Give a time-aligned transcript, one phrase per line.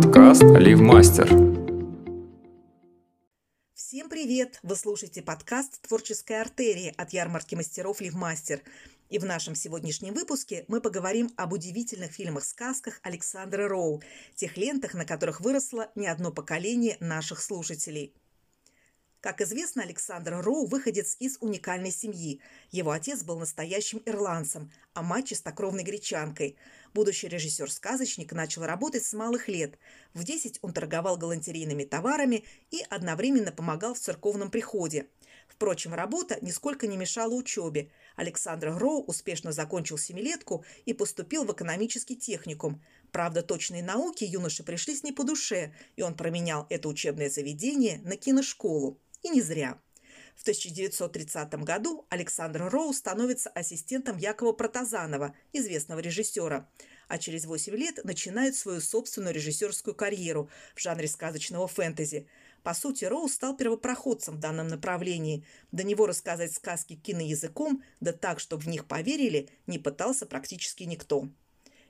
[0.00, 1.26] Подкаст Ливмастер.
[3.74, 4.60] Всем привет!
[4.62, 8.60] Вы слушаете подкаст «Творческая артерия» от ярмарки мастеров Ливмастер.
[9.08, 14.00] И в нашем сегодняшнем выпуске мы поговорим об удивительных фильмах-сказках Александра Роу,
[14.36, 18.14] тех лентах, на которых выросло не одно поколение наших слушателей–
[19.20, 22.40] как известно, Александр Роу– выходец из уникальной семьи.
[22.70, 26.56] Его отец был настоящим ирландцем, а мать– чистокровной гречанкой.
[26.94, 29.76] Будущий режиссер-сказочник начал работать с малых лет.
[30.14, 35.08] В 10 он торговал галантерейными товарами и одновременно помогал в церковном приходе.
[35.48, 37.90] Впрочем, работа нисколько не мешала учебе.
[38.14, 42.82] Александр Роу успешно закончил семилетку и поступил в экономический техникум.
[43.18, 48.16] Правда, точные науки юноше пришлись не по душе, и он променял это учебное заведение на
[48.16, 48.96] киношколу.
[49.24, 49.76] И не зря.
[50.36, 56.70] В 1930 году Александр Роу становится ассистентом Якова Протазанова, известного режиссера,
[57.08, 62.28] а через 8 лет начинает свою собственную режиссерскую карьеру в жанре сказочного фэнтези.
[62.62, 65.44] По сути, Роу стал первопроходцем в данном направлении.
[65.72, 71.28] До него рассказать сказки киноязыком, да так, чтобы в них поверили, не пытался практически никто.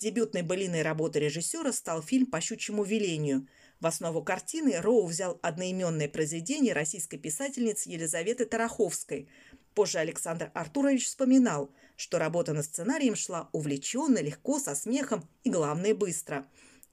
[0.00, 3.46] Дебютной былиной работы режиссера стал фильм «По щучьему велению»,
[3.80, 9.28] в основу картины Роу взял одноименное произведение российской писательницы Елизаветы Тараховской.
[9.74, 15.94] Позже Александр Артурович вспоминал, что работа над сценарием шла увлеченно, легко, со смехом и, главное,
[15.94, 16.46] быстро.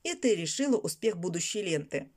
[0.03, 2.09] Это и решило успех будущей ленты.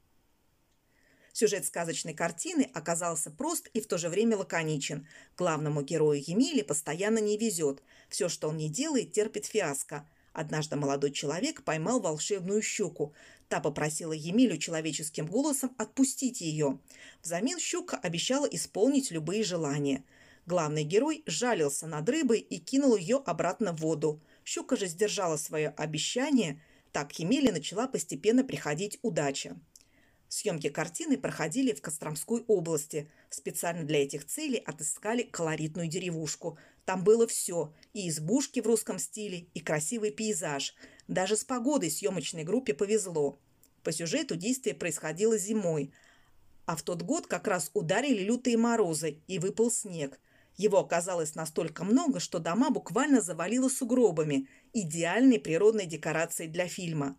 [1.32, 5.06] Сюжет сказочной картины оказался прост и в то же время лаконичен.
[5.36, 7.82] Главному герою Емели постоянно не везет.
[8.08, 10.08] Все, что он не делает, терпит фиаско.
[10.32, 13.14] Однажды молодой человек поймал волшебную щуку.
[13.48, 16.78] Та попросила Емелю человеческим голосом отпустить ее.
[17.22, 20.04] Взамен щука обещала исполнить любые желания.
[20.46, 24.22] Главный герой жалился над рыбой и кинул ее обратно в воду.
[24.44, 26.62] Щука же сдержала свое обещание.
[26.92, 29.56] Так Емеле начала постепенно приходить удача.
[30.32, 33.10] Съемки картины проходили в Костромской области.
[33.30, 36.56] Специально для этих целей отыскали колоритную деревушку.
[36.84, 40.76] Там было все– и избушки в русском стиле, и красивый пейзаж.
[41.08, 43.40] Даже с погодой съемочной группе повезло.
[43.82, 45.92] По сюжету действие происходило зимой,
[46.64, 50.20] а в тот год как раз ударили лютые морозы и выпал снег.
[50.56, 57.19] Его оказалось настолько много, что дома буквально завалило сугробами– идеальной природной декорацией для фильма.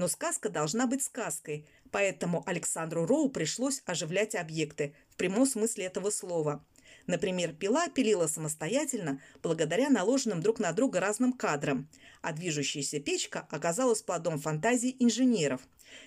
[0.00, 6.10] Но сказка должна быть сказкой– Поэтому Александру Роу пришлось оживлять объекты в прямом смысле этого
[6.10, 6.64] слова.
[7.06, 11.88] Например, пила пилила самостоятельно благодаря наложенным друг на друга разным кадрам,
[12.22, 15.60] а движущаяся печка оказалась плодом фантазии инженеров.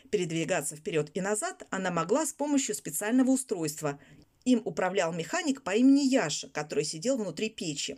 [0.09, 3.99] Передвигаться вперед и назад она могла с помощью специального устройства.
[4.45, 7.97] Им управлял механик по имени Яша, который сидел внутри печи.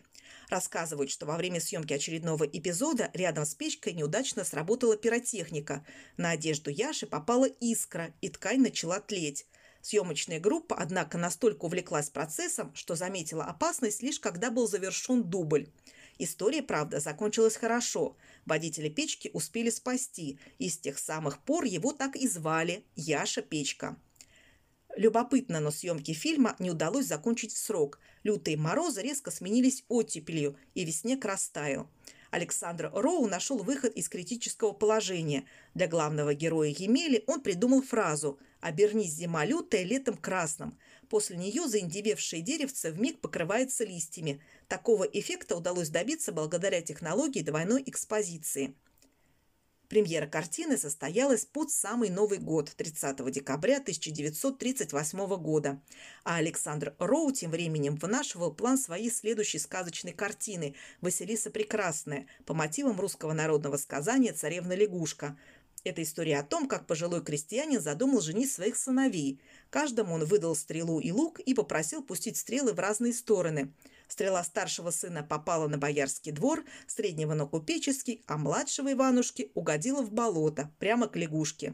[0.50, 5.86] Рассказывают, что во время съемки очередного эпизода рядом с печкой неудачно сработала пиротехника.
[6.18, 9.46] На одежду Яши попала искра, и ткань начала тлеть.
[9.82, 15.68] Съемочная группа, однако, настолько увлеклась процессом, что заметила опасность лишь когда был завершен дубль.
[16.18, 18.16] История, правда, закончилась хорошо.
[18.46, 23.98] Водители печки успели спасти, и с тех самых пор его так и звали– Яша Печка.
[24.96, 28.00] Любопытно, но съемки фильма не удалось закончить в срок.
[28.24, 31.90] Лютые морозы резко сменились оттепелью, и весне растаял.
[32.32, 35.46] Александр Роу нашел выход из критического положения.
[35.74, 40.78] Для главного героя Емели он придумал фразу «Обернись зима лютая летом красным».
[41.10, 44.42] После нее заиндевевшее деревце вмиг покрывается листьями.
[44.68, 48.76] Такого эффекта удалось добиться благодаря технологии двойной экспозиции.
[49.88, 55.80] Премьера картины состоялась под самый Новый год, 30 декабря 1938 года.
[56.24, 63.00] А Александр Роу тем временем вынашивал план своей следующей сказочной картины «Василиса Прекрасная» по мотивам
[63.00, 65.38] русского народного сказания «Царевна-лягушка».
[65.84, 69.40] Это история о том, как пожилой крестьянин задумал женить своих сыновей.
[69.70, 73.72] Каждому он выдал стрелу и лук и попросил пустить стрелы в разные стороны–
[74.08, 80.12] Стрела старшего сына попала на боярский двор, среднего на купеческий, а младшего Иванушки угодила в
[80.12, 81.74] болото, прямо к лягушке.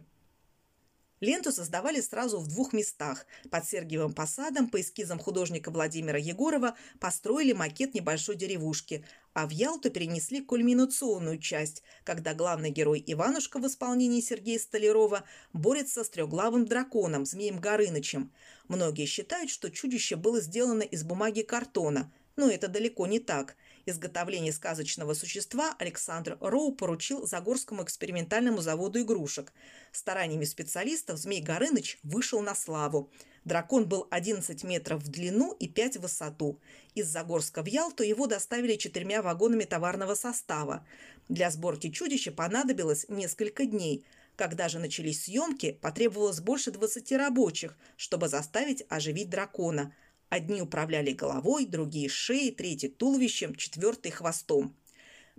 [1.22, 3.28] Ленту создавали сразу в двух местах.
[3.52, 9.06] Под Сергиевым посадом по эскизам художника Владимира Егорова построили макет небольшой деревушки,
[9.36, 15.24] а в Ялту перенесли кульминационную часть, когда главный герой Иванушка в исполнении Сергея Столярова
[15.54, 18.34] борется с трехглавым драконом, Змеем Горынычем.
[18.68, 23.56] Многие считают, что чудище было сделано из бумаги картона– но это далеко не так.
[23.86, 29.54] Изготовление сказочного существа Александр Роу поручил Загорскому экспериментальному заводу игрушек.
[29.92, 33.12] Стараниями специалистов Змей Горыныч вышел на славу.
[33.44, 36.60] Дракон был 11 метров в длину и 5 в высоту.
[36.94, 40.86] Из Загорска в Ялту его доставили четырьмя вагонами товарного состава.
[41.28, 44.06] Для сборки чудища понадобилось несколько дней.
[44.36, 49.94] Когда же начались съемки, потребовалось больше 20 рабочих, чтобы заставить оживить дракона.
[50.32, 54.74] Одни управляли головой, другие– шеей, третий– туловищем, четвертый– хвостом.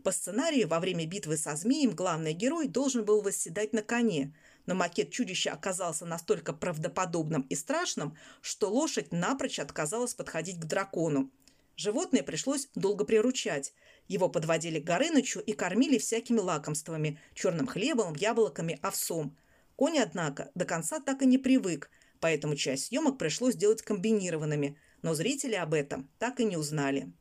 [0.05, 4.37] По сценарию, во время битвы со змеем главный герой должен был восседать на коне,
[4.67, 11.31] но макет чудища оказался настолько правдоподобным и страшным, что лошадь напрочь отказалась подходить к дракону.
[11.75, 13.73] Животное пришлось долго приручать.
[14.09, 19.39] Его подводили к Горынычу и кормили всякими лакомствами– черным хлебом, яблоками, овсом.
[19.75, 21.89] Конь, однако, до конца так и не привык,
[22.23, 27.13] поэтому часть съемок пришлось делать комбинированными, но зрители об этом так и не узнали.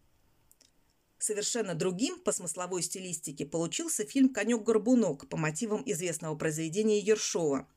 [1.17, 7.67] Совершенно другим по смысловой стилистике получился фильм «Конек-горбунок» по мотивам известного произведения Ершова.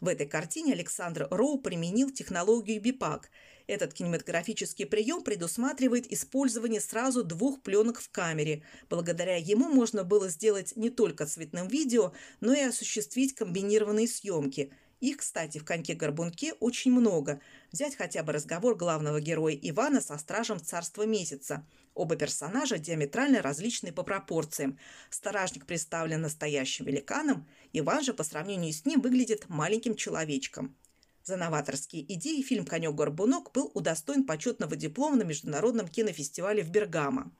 [0.00, 3.30] В этой картине Александр Роу применил технологию бипак.
[3.66, 8.62] Этот кинематографический прием предусматривает использование сразу двух пленок в камере.
[8.88, 15.18] Благодаря ему можно было сделать не только цветным видео, но и осуществить комбинированные съемки– их,
[15.18, 17.40] кстати, в «Коньке-горбунке» очень много.
[17.72, 21.66] Взять хотя бы разговор главного героя Ивана со стражем царства месяца.
[21.94, 24.78] Оба персонажа диаметрально различны по пропорциям.
[25.08, 30.76] Стражник представлен настоящим великаном, Иван же по сравнению с ним выглядит маленьким человечком.
[31.22, 37.32] За новаторские идеи фильм «Конек-горбунок» был удостоен почетного диплома на Международном кинофестивале в Бергамо.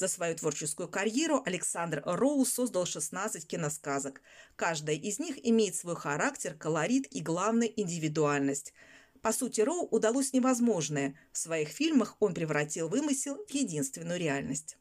[0.00, 4.22] За свою творческую карьеру Александр Роу создал 16 киносказок.
[4.56, 8.72] Каждая из них имеет свой характер, колорит и, главное, индивидуальность.
[9.20, 11.20] По сути, Роу удалось невозможное.
[11.32, 14.78] В своих фильмах он превратил вымысел в единственную реальность.